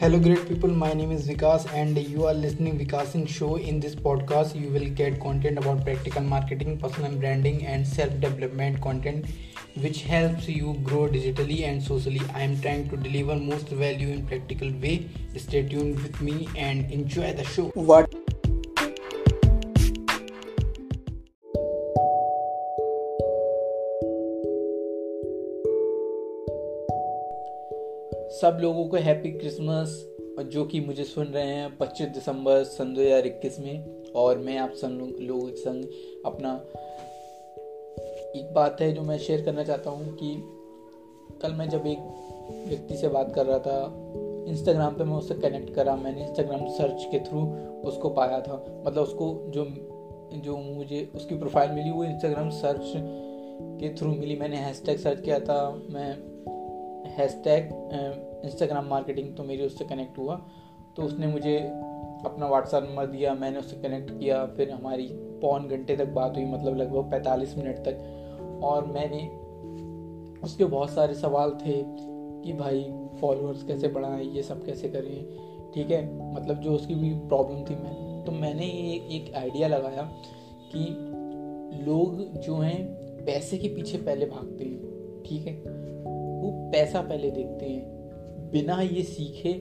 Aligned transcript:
Hello, 0.00 0.18
great 0.18 0.48
people. 0.48 0.70
My 0.70 0.94
name 0.94 1.10
is 1.12 1.28
Vikas, 1.28 1.70
and 1.74 1.94
you 1.98 2.24
are 2.24 2.32
listening 2.32 2.78
Vikasing 2.78 3.28
Show. 3.28 3.56
In 3.56 3.80
this 3.80 3.94
podcast, 3.94 4.58
you 4.58 4.70
will 4.70 4.88
get 5.00 5.20
content 5.20 5.58
about 5.58 5.84
practical 5.84 6.22
marketing, 6.22 6.78
personal 6.78 7.12
branding, 7.12 7.66
and 7.66 7.86
self-development 7.86 8.80
content, 8.80 9.26
which 9.82 10.04
helps 10.04 10.48
you 10.48 10.72
grow 10.84 11.06
digitally 11.06 11.64
and 11.64 11.82
socially. 11.82 12.22
I 12.32 12.40
am 12.40 12.58
trying 12.62 12.88
to 12.88 12.96
deliver 12.96 13.36
most 13.36 13.68
value 13.68 14.08
in 14.08 14.26
practical 14.26 14.72
way. 14.80 15.06
Stay 15.36 15.68
tuned 15.68 16.02
with 16.02 16.18
me 16.22 16.48
and 16.56 16.90
enjoy 16.90 17.34
the 17.34 17.44
show. 17.44 17.66
What 17.74 18.10
सब 28.30 28.58
लोगों 28.62 28.84
को 28.88 28.96
happy 28.96 29.30
Christmas 29.30 29.94
जो 30.46 30.64
कि 30.64 30.80
मुझे 30.80 31.04
सुन 31.04 31.26
रहे 31.26 31.46
हैं 31.46 31.78
25 31.78 32.08
दिसंबर 32.08 32.62
सन 32.64 32.94
दो 32.94 33.00
हज़ार 33.00 33.26
इक्कीस 33.26 33.58
में, 33.60 34.12
और 34.12 34.38
मैं 34.38 34.56
आप 34.58 34.72
सब 34.72 35.16
लोगों 35.20 35.46
के 35.46 35.56
संग 35.56 35.84
अपना 36.26 36.52
एक 38.36 38.52
बात 38.54 38.80
है 38.80 38.92
जो 38.92 39.02
मैं 39.02 39.18
शेयर 39.18 39.44
करना 39.44 39.64
चाहता 39.64 39.90
हूँ 39.90 40.14
कि 40.14 40.34
कल 41.42 41.52
मैं 41.52 41.68
जब 41.68 41.86
एक 41.86 41.98
व्यक्ति 42.68 42.96
से 42.96 43.08
बात 43.08 43.34
कर 43.34 43.46
रहा 43.46 43.58
था 43.58 43.80
इंस्टाग्राम 44.50 44.94
पे 44.94 45.04
मैं 45.04 45.16
उससे 45.16 45.34
कनेक्ट 45.34 45.74
करा, 45.74 45.96
मैंने 45.96 46.26
इंस्टाग्राम 46.26 46.66
सर्च 46.70 47.06
के 47.12 47.18
थ्रू 47.20 47.46
उसको 47.88 48.08
पाया 48.10 48.40
था। 48.40 48.64
मतलब 48.86 49.02
उसको 49.02 49.34
जो 49.48 49.64
जो 50.36 50.56
मुझे 50.56 51.10
उसकी 51.14 51.38
प्रोफ़ाइल 51.38 51.70
मिली, 51.70 51.90
वो 51.90 52.04
इंस्टाग्राम 52.04 52.50
सर्च 52.50 52.92
के 53.80 53.94
थ्रू 53.96 54.10
मिली। 54.10 54.36
मैंने 54.36 54.56
हैशटैग 54.56 54.98
सर्च 54.98 55.20
किया 55.20 55.38
था, 55.40 55.70
मैं 55.90 56.29
हैशटैग 57.10 57.70
इंस्टाग्राम 58.44 58.86
मार्केटिंग 58.86 59.34
तो 59.36 59.44
मेरी 59.44 59.66
उससे 59.66 59.84
कनेक्ट 59.84 60.18
हुआ। 60.18 60.36
तो 60.96 61.02
उसने 61.02 61.26
मुझे 61.26 61.56
अपना 62.26 62.46
व्हाट्सएप 62.46 62.84
नंबर 62.84 63.06
दिया, 63.06 63.34
मैंने 63.34 63.58
उससे 63.58 63.76
कनेक्ट 63.76 64.10
किया, 64.10 64.44
फिर 64.46 64.70
हमारी 64.70 65.08
पौन 65.42 65.68
घंटे 65.68 65.96
तक 65.96 66.08
बात 66.08 66.36
हुई 66.36 66.44
मतलब 66.44 66.76
लगभग 66.76 67.10
पैंतालीस 67.10 67.56
मिनट 67.58 67.78
तक। 67.78 68.60
और 68.64 68.86
मैंने, 68.86 69.20
उसके 70.44 70.64
बहुत 70.64 70.90
सारे 70.90 71.14
सवाल 71.14 71.50
थे 71.50 71.82
कि 71.86 72.52
भाई 72.52 72.82
फॉलोअर्स 73.20 73.62
कैसे 73.62 73.88
बढ़ाएँ, 73.88 74.24
ये 74.24 74.42
सब 74.42 74.64
कैसे 74.64 74.88
करें, 74.88 75.72
ठीक 75.74 75.90
है? 75.90 76.34
मतलब 76.34 76.60
जो 76.60 76.72
उसकी 76.72 76.94
भी 76.94 77.10
प्रॉब्लम 77.28 77.64
थी, 77.64 77.74
मैं 77.74 78.24
तो 78.24 78.32
मैंने 78.32 78.66
ये 78.66 78.94
एक 79.16 79.34
आइडिया 79.34 79.68
लगाया 79.68 80.02
कि 80.74 81.84
लोग 81.84 82.22
जो 82.40 82.56
हैं, 82.56 82.86
पैसे 83.24 83.58
के 83.58 83.68
पीछे 83.68 83.98
पहले 83.98 84.26
भागते 84.26 84.64
हैं, 84.64 85.22
ठीक 85.22 85.46
है? 85.46 85.79
वो 86.40 86.70
पैसा 86.72 87.00
पहले 87.00 87.30
देखते 87.30 87.66
हैं। 87.66 87.82
बिना 88.52 88.80
ये 88.80 89.02
सीखे 89.02 89.52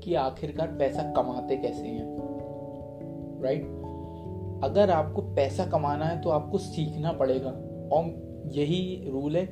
कि 0.00 0.14
आखिरकार 0.14 0.68
पैसा 0.68 1.02
कमाते 1.02 1.56
कैसे 1.56 1.86
हैं। 1.88 2.16
राइट 3.42 3.64
अगर 4.64 4.90
आपको 4.90 5.22
पैसा 5.22 5.66
कमाना 5.66 6.04
है 6.04 6.20
तो 6.20 6.30
आपको 6.30 6.58
सीखना 6.58 7.12
पड़ेगा। 7.12 7.50
और 7.92 8.26
यही 8.52 9.10
रूल 9.10 9.36
है 9.36 9.46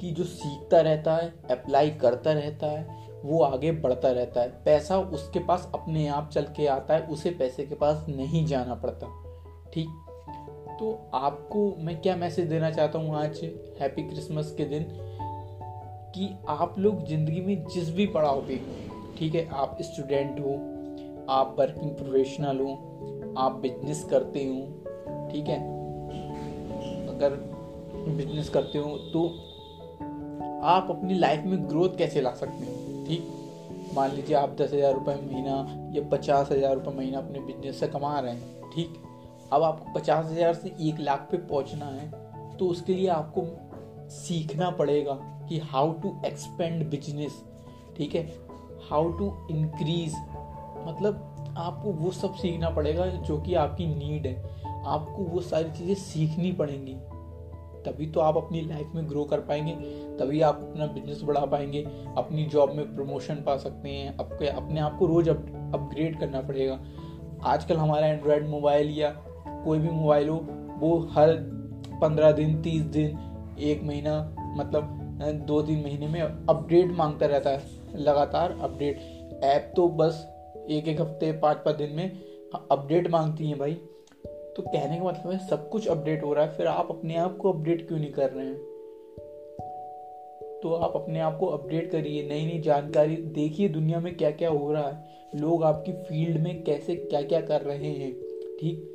कि 0.00 0.10
जो 0.10 0.24
सीखता 0.24 0.80
रहता 0.80 1.16
है 1.16 1.34
अप्लाई 1.50 1.90
करता 1.90 2.32
रहता 2.32 2.66
है, 2.66 3.06
वो 3.24 3.42
आगे 3.42 3.72
बढ़ता 3.72 4.10
रहता 4.10 4.40
है। 4.40 4.48
पैसा 4.48 4.98
उसके 4.98 5.38
पास 5.38 5.70
अपने 5.74 6.08
आप 6.08 6.30
चल 6.32 6.42
के 6.42 6.66
आता 6.66 6.94
है, 6.94 7.06
उसे 7.06 7.30
पैसे 7.30 7.66
के 7.66 7.74
पास 7.74 8.06
नहीं 8.08 8.46
जाना 8.46 8.74
पड़ता। 8.74 9.06
ठीक? 9.72 9.88
तो 10.80 11.10
आपको 11.14 11.76
मैं 11.78 12.00
क्या 12.00 12.16
मैसेज 12.16 12.48
देना 12.48 12.70
चाहता 12.70 12.98
हूँ 12.98 13.16
आज? 13.16 13.40
हैप्पी 13.80 14.02
क्रिसमस 14.02 14.54
के 14.54 14.64
दिन। 14.64 14.82
कि 16.16 16.28
आप 16.48 16.74
लोग 16.78 17.06
ज़िंदगी 17.06 17.40
में 17.40 17.66
जिस 17.66 17.90
भी 17.94 18.06
पड़ाव 18.06 18.40
पे, 18.40 18.56
ठीक 19.18 19.34
है, 19.34 19.46
आप 19.52 19.78
स्टूडेंट 19.82 20.38
हो, 20.40 20.52
आप 21.30 21.56
वर्किंग 21.58 21.90
प्रोफेशनल 21.90 22.60
हो, 22.60 22.72
आप 23.38 23.58
बिज़नेस 23.62 24.02
करते 24.10 24.44
हो, 24.44 24.60
ठीक 25.32 25.48
है, 25.48 25.58
अगर 27.08 27.36
बिज़नेस 28.08 28.48
करते 28.48 28.78
हो 28.78 28.96
तो 29.12 29.26
आप 30.64 30.86
अपनी 30.90 31.14
लाइफ 31.14 31.44
में 31.46 31.68
ग्रोथ 31.68 31.96
कैसे 31.98 32.20
ला 32.20 32.30
सकते 32.34 32.64
हो, 32.64 33.04
ठीक? 33.06 33.32
मान 33.94 34.10
लीजिए 34.12 34.36
आप 34.36 34.56
दस 34.60 34.72
हज़ार 34.72 34.92
रुपये 34.94 35.14
महीना 35.16 35.92
या 35.94 36.08
पचास 36.08 36.50
हज़ार 36.52 36.74
रुपये 36.74 36.94
महीना 36.94 37.18
अपने 37.18 37.40
बिज़नेस 37.40 37.80
से 37.80 37.88
कमा 37.88 38.18
रहे 38.20 38.32
हैं, 38.32 38.70
ठीक? 38.70 39.02
अब 39.52 39.62
आपको 39.62 39.92
पचास 39.92 40.24
हज़ार 40.26 40.54
से 40.54 40.74
एक 40.88 41.00
लाख 41.00 41.28
पे 41.30 41.36
पहुँचना 41.46 41.86
है 41.86 42.10
तो 42.58 42.68
उसके 42.68 42.94
लिए 42.94 43.08
आपको 43.08 43.42
सीखना 44.08 44.70
पड़ेगा 44.70 45.12
कि 45.48 45.58
हाउ 45.58 45.92
टू 45.92 46.16
एक्सपेंड 46.26 46.90
बिज़नेस 46.90 47.42
ठीक 47.96 48.14
है? 48.14 48.26
हाउ 48.90 49.12
टू 49.12 49.32
इंक्रीज 49.50 50.14
मतलब 50.88 51.54
आपको 51.58 51.92
वो 51.92 52.10
सब 52.10 52.34
सीखना 52.34 52.70
पड़ेगा 52.70 53.06
जो 53.06 53.40
कि 53.40 53.54
आपकी 53.54 53.86
नीड 53.86 54.26
है। 54.26 54.42
आपको 54.86 55.22
वो 55.22 55.40
सारी 55.40 55.70
चीज़ें 55.70 55.94
सीखनी 55.94 56.52
पड़ेंगी। 56.52 56.94
तभी 57.86 58.06
तो 58.06 58.20
आप 58.20 58.36
अपनी 58.36 58.60
लाइफ 58.60 58.92
में 58.94 59.08
ग्रो 59.08 59.24
कर 59.24 59.40
पाएँगे, 59.40 59.72
तभी 60.16 60.40
आप 60.40 60.54
अपना 60.54 60.86
बिज़नेस 60.86 61.22
बढ़ा 61.22 61.44
पाएँगे, 61.46 61.82
अपनी 62.16 62.44
जॉब 62.44 62.72
में 62.72 62.96
प्रमोशन 62.96 63.34
पा 63.34 63.56
सकते 63.56 63.88
हैं, 63.88 64.16
आपके, 64.18 64.46
अपने 64.46 64.80
आप 64.80 64.98
को 64.98 65.06
रोज 65.06 65.28
अपग्रेड 65.28 66.18
करना 66.20 66.40
पड़ेगा। 66.40 66.80
आजकल 67.44 67.76
हमारा 67.76 68.06
एंड्रॉयड 68.06 68.48
मोबाइल 68.48 68.90
या 68.90 69.10
कोई 69.64 69.78
भी 69.78 69.90
मोबाइल 69.90 70.28
हो, 70.28 70.36
वो 70.78 70.98
हर 70.98 71.32
पंद्रह 72.02 72.32
दिन, 72.32 72.62
तीस 72.62 72.82
दिन 72.82 73.18
एक 73.60 73.82
महीना 73.82 74.18
मतलब 74.56 75.02
दो 75.46 75.60
तीन 75.62 75.82
महीने 75.82 76.06
में 76.08 76.20
अपडेट 76.20 76.90
माँगता 76.92 77.26
रहता 77.26 77.50
है, 77.50 77.60
लगातार 77.96 78.58
अपडेट 78.62 79.42
ऐप 79.44 79.72
तो 79.76 79.88
बस 79.88 80.26
एक 80.70 80.88
एक 80.88 81.00
हफ़्ते 81.00 81.32
पाँच 81.32 81.56
पाँच 81.56 81.76
दिन 81.76 81.92
में 81.92 82.10
अपडेट 82.70 83.08
मांगती 83.10 83.48
हैं 83.48 83.58
भाई। 83.58 83.74
तो 84.56 84.62
कहने 84.62 84.96
का 84.96 85.04
मतलब 85.04 85.32
है, 85.32 85.38
सब 85.48 85.68
कुछ 85.68 85.88
अपडेट 85.88 86.22
हो 86.24 86.32
रहा 86.34 86.44
है, 86.44 86.56
फिर 86.56 86.66
आप 86.66 86.88
अपने 86.90 87.16
आप 87.16 87.36
को 87.36 87.52
अपडेट 87.52 87.86
क्यों 87.88 87.98
नहीं 87.98 88.12
कर 88.12 88.30
रहे 88.30 88.46
हैं? 88.46 88.56
तो 90.62 90.74
आप 90.74 90.92
अपने 90.96 91.20
आप 91.20 91.36
को 91.38 91.46
अपडेट 91.46 91.90
करिए 91.90 92.22
नई 92.28 92.46
नई 92.46 92.58
जानकारी 92.58 93.16
देखिए 93.16 93.68
दुनिया 93.68 94.00
में 94.00 94.16
क्या 94.16 94.30
क्या 94.30 94.48
हो 94.48 94.72
रहा 94.72 94.88
है, 94.88 95.04
लोग 95.34 95.64
आपकी 95.64 95.92
फ़ील्ड 95.92 96.40
में 96.40 96.62
कैसे 96.64 96.96
क्या 96.96 97.22
क्या 97.22 97.40
कर 97.40 97.60
रहे 97.60 97.92
हैं, 97.92 98.12
ठीक? 98.60 98.92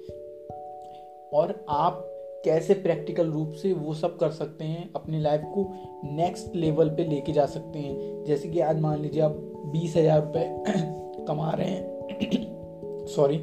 और 1.34 1.66
आप 1.70 2.08
कैसे 2.46 2.74
प्रैक्टिकल 2.74 3.32
रूप 3.32 3.52
से 3.52 3.72
वो 3.74 3.94
सब 3.94 4.18
कर 4.18 4.32
सकते 4.32 4.66
हैं, 4.66 4.90
अपनी 4.96 5.20
लाइफ 5.20 5.42
को 5.46 5.68
नेक्स्ट 6.06 6.56
लेवल 6.56 6.90
पे 6.90 7.04
लेके 7.04 7.32
जा 7.32 7.46
सकते 7.46 7.80
हैं। 7.80 8.24
जैसे 8.26 8.50
कि 8.50 8.60
आज 8.60 8.80
मान 8.80 9.00
लीजिए 9.02 9.22
आप 9.22 9.36
बीस 9.74 9.96
हज़ार 9.98 10.22
रुपये 10.22 11.26
कमा 11.28 11.52
रहे 11.52 11.70
हैं। 11.70 13.06
सॉरी 13.08 13.38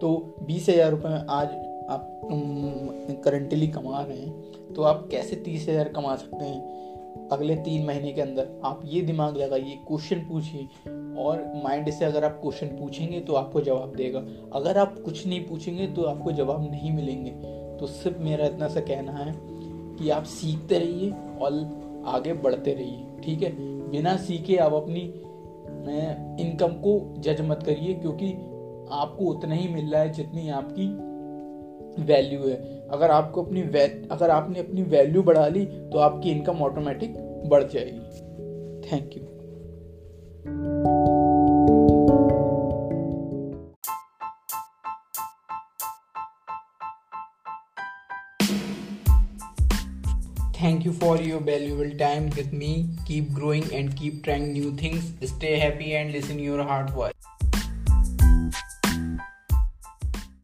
तो 0.00 0.36
बीस 0.42 0.68
हज़ार 0.68 0.90
रुपये 0.90 1.12
आज 1.30 1.48
आप 1.90 2.08
करंटली 3.24 3.66
कमा 3.68 4.02
रहे 4.02 4.18
हैं 4.18 4.72
तो 4.74 4.82
आप 4.82 5.08
कैसे 5.10 5.36
तीस 5.36 5.68
हज़ार 5.68 5.88
कमा 5.88 6.14
सकते 6.16 6.44
हैं? 6.44 7.28
अगले 7.32 7.56
तीन 7.56 7.84
महीने 7.86 8.12
के 8.12 8.20
अंदर 8.20 8.48
आप 8.64 8.80
ये 8.84 9.00
दिमाग 9.02 9.36
लगाइए 9.36 9.78
क्वेश्चन 9.88 10.20
पूछिए 10.28 10.62
और 11.22 11.42
माइंड 11.64 11.90
से 11.90 12.04
अगर 12.04 12.24
आप 12.24 12.38
क्वेश्चन 12.42 12.66
पूछेंगे 12.78 13.20
तो 13.20 13.34
आपको 13.34 13.60
जवाब 13.60 13.94
देगा। 13.96 14.18
अगर 14.52 14.78
आप 14.78 14.98
कुछ 15.04 15.26
नहीं 15.26 15.40
पूछेंगे 15.40 15.86
तो 15.86 16.02
आपको 16.02 16.32
जवाब 16.32 16.70
नहीं 16.70 16.92
मिलेंगे। 16.92 17.30
तो 17.80 17.86
सिर्फ़ 17.86 18.18
मेरा 18.18 18.46
इतना 18.46 18.68
सा 18.68 18.80
कहना 18.80 19.12
है 19.14 19.34
कि 19.96 20.10
आप 20.10 20.24
सीखते 20.24 20.78
रहिए 20.78 21.10
और 21.40 21.52
आगे 22.06 22.32
बढ़ते 22.34 22.72
रहिए, 22.72 23.04
ठीक 23.24 23.42
है? 23.42 23.52
बिना 23.90 24.16
सीखे 24.18 24.56
आप 24.56 24.72
अपनी 24.74 25.00
इनकम 26.40 26.72
को 26.78 26.98
जज 27.18 27.40
मत 27.40 27.62
करिए, 27.62 27.94
क्योंकि 27.94 28.32
आपको 28.92 29.24
उतना 29.24 29.54
ही 29.54 29.68
मिल 29.68 29.92
रहा 29.92 30.02
है 30.02 30.12
जितनी 30.12 30.48
आपकी 30.50 30.86
वैल्यू 32.04 32.40
है। 32.40 32.56
अगर 32.88 33.10
आपको 33.10 33.42
अपनी 33.42 33.62
अगर 34.10 34.30
आपने 34.30 34.60
अपनी 34.60 34.82
वैल्यू 34.82 35.22
बढ़ा 35.22 35.46
ली 35.48 35.64
तो 35.64 35.98
आपकी 35.98 36.30
इनकम 36.30 36.62
ऑटोमेटिक 36.62 37.14
बढ़ 37.50 37.64
जाएगी। 37.64 38.00
Thank 38.82 39.16
you 39.16 39.22
Thank 50.62 50.84
you 50.84 50.92
for 50.92 51.16
your 51.16 51.40
valuable 51.40 51.90
time 51.98 52.30
with 52.36 52.52
me. 52.52 52.88
Keep 53.04 53.32
growing 53.34 53.64
and 53.74 53.96
keep 53.96 54.22
trying 54.22 54.52
new 54.52 54.70
things. 54.76 55.12
Stay 55.24 55.58
happy 55.58 55.96
and 55.96 56.12
listen 56.12 56.38
your 56.38 56.62
heart 56.62 56.90
voice. 56.90 57.12